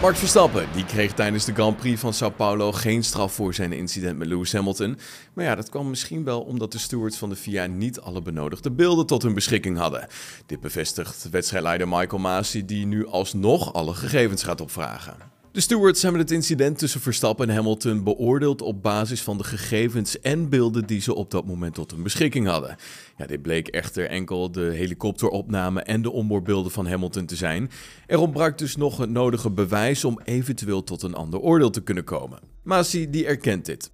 [0.00, 3.72] Max Verstappen die kreeg tijdens de Grand Prix van Sao Paulo geen straf voor zijn
[3.72, 4.98] incident met Lewis Hamilton.
[5.32, 8.70] Maar ja, dat kwam misschien wel omdat de stewards van de FIA niet alle benodigde
[8.70, 10.08] beelden tot hun beschikking hadden.
[10.46, 15.39] Dit bevestigt wedstrijdleider Michael Masi die nu alsnog alle gegevens gaat opvragen.
[15.52, 20.20] De stewards hebben het incident tussen Verstappen en Hamilton beoordeeld op basis van de gegevens
[20.20, 22.76] en beelden die ze op dat moment tot hun beschikking hadden.
[23.16, 27.70] Ja, dit bleek echter enkel de helikopteropname en de onboardbeelden van Hamilton te zijn.
[28.06, 32.04] Er ontbrak dus nog het nodige bewijs om eventueel tot een ander oordeel te kunnen
[32.04, 32.38] komen.
[32.62, 33.90] Masi die erkent dit.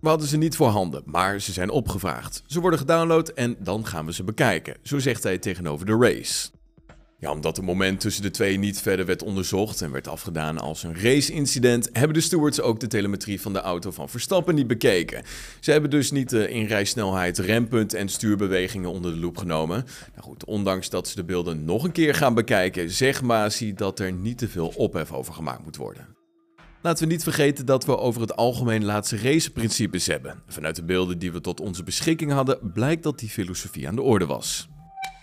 [0.00, 2.42] We hadden ze niet voorhanden, maar ze zijn opgevraagd.
[2.46, 6.53] Ze worden gedownload en dan gaan we ze bekijken, zo zegt hij tegenover de race.
[7.24, 10.82] Ja, omdat het moment tussen de twee niet verder werd onderzocht en werd afgedaan als
[10.82, 15.22] een race-incident, hebben de stewards ook de telemetrie van de auto van Verstappen niet bekeken.
[15.60, 19.84] Ze hebben dus niet de inrijsnelheid, rempunt en stuurbewegingen onder de loep genomen.
[20.10, 23.98] Nou goed, ondanks dat ze de beelden nog een keer gaan bekijken, zegt Masi dat
[23.98, 26.06] er niet te veel ophef over gemaakt moet worden.
[26.82, 30.42] Laten we niet vergeten dat we over het algemeen laatste raceprincipes hebben.
[30.46, 34.02] Vanuit de beelden die we tot onze beschikking hadden, blijkt dat die filosofie aan de
[34.02, 34.68] orde was.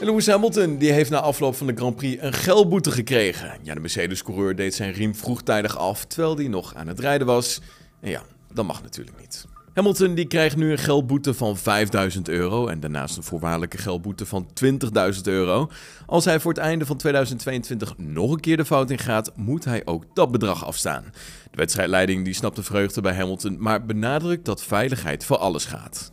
[0.00, 3.58] Lewis Hamilton die heeft na afloop van de Grand Prix een gelboete gekregen.
[3.62, 7.60] Ja, de Mercedes-coureur deed zijn riem vroegtijdig af terwijl hij nog aan het rijden was.
[8.00, 9.46] En ja, dat mag natuurlijk niet.
[9.74, 14.48] Hamilton die krijgt nu een geldboete van 5000 euro en daarnaast een voorwaardelijke geldboete van
[14.64, 15.70] 20.000 euro.
[16.06, 19.82] Als hij voor het einde van 2022 nog een keer de fout ingaat, moet hij
[19.84, 21.04] ook dat bedrag afstaan.
[21.50, 26.12] De wedstrijdleiding die snapt de vreugde bij Hamilton, maar benadrukt dat veiligheid voor alles gaat.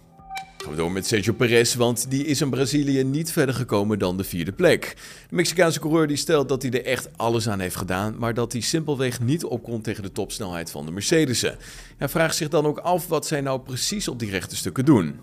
[0.62, 4.18] Gaan we door met Sergio Perez, want die is in Brazilië niet verder gekomen dan
[4.18, 4.96] de vierde plek.
[5.30, 8.52] De Mexicaanse coureur die stelt dat hij er echt alles aan heeft gedaan, maar dat
[8.52, 11.58] hij simpelweg niet opkomt tegen de topsnelheid van de Mercedes'en.
[11.98, 15.20] Hij vraagt zich dan ook af wat zij nou precies op die rechte stukken doen.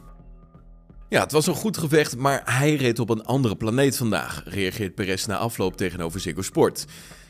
[1.09, 4.95] Ja, het was een goed gevecht, maar hij reed op een andere planeet vandaag, reageert
[4.95, 6.85] Perez na afloop tegenover Ziggo Sport.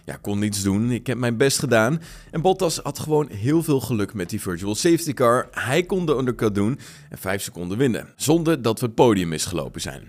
[0.09, 0.91] Ja, kon niets doen.
[0.91, 2.01] Ik heb mijn best gedaan.
[2.31, 5.49] En Bottas had gewoon heel veel geluk met die virtual safety car.
[5.51, 6.79] Hij kon de undercut doen
[7.11, 8.13] en 5 seconden winnen.
[8.17, 10.03] Zonder dat we het podium misgelopen zijn.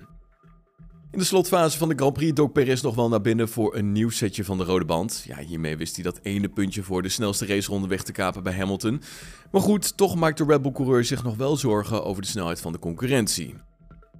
[1.12, 3.92] In de slotfase van de Grand Prix dook Perez nog wel naar binnen voor een
[3.92, 5.24] nieuw setje van de rode band.
[5.28, 8.54] Ja, hiermee wist hij dat ene puntje voor de snelste raceronde weg te kapen bij
[8.54, 9.02] Hamilton.
[9.52, 12.72] Maar goed, toch maakt de Red Bull-coureur zich nog wel zorgen over de snelheid van
[12.72, 13.56] de concurrentie.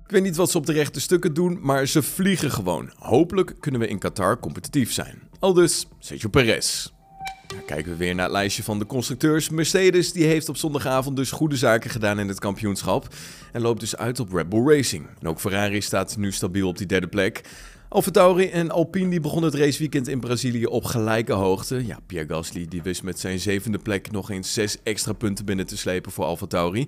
[0.04, 2.92] Ik weet niet wat ze op de rechte stukken doen, maar ze vliegen gewoon.
[2.96, 5.29] Hopelijk kunnen we in Qatar competitief zijn.
[5.40, 6.88] Aldus Sergio Perez.
[7.48, 9.50] Dan kijken we weer naar het lijstje van de constructeurs.
[9.50, 13.08] Mercedes die heeft op zondagavond dus goede zaken gedaan in het kampioenschap.
[13.52, 15.08] En loopt dus uit op Red Bull Racing.
[15.20, 17.42] En ook Ferrari staat nu stabiel op die derde plek.
[17.92, 21.86] AlphaTauri en Alpine die begonnen het raceweekend in Brazilië op gelijke hoogte.
[21.86, 25.66] Ja, Pierre Gasly die wist met zijn zevende plek nog eens zes extra punten binnen
[25.66, 26.88] te slepen voor AlphaTauri.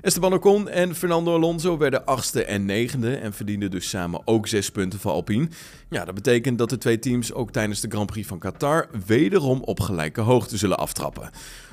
[0.00, 4.70] Esteban Ocon en Fernando Alonso werden achtste en negende en verdienden dus samen ook zes
[4.70, 5.48] punten voor Alpine.
[5.90, 9.62] Ja, dat betekent dat de twee teams ook tijdens de Grand Prix van Qatar wederom
[9.62, 11.30] op gelijke hoogte zullen aftrappen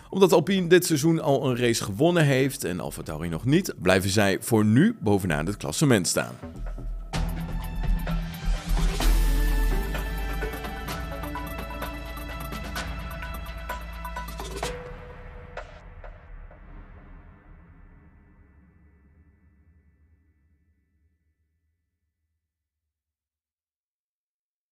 [0.10, 4.38] omdat Alpine dit seizoen al een race gewonnen heeft en AlphaTauri nog niet, blijven zij
[4.42, 6.36] voor nu bovenaan het klassement staan.